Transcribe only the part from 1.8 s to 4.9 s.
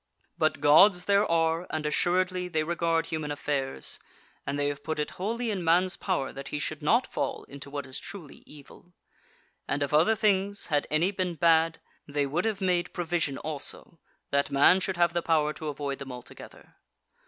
assuredly they regard human affairs; and they have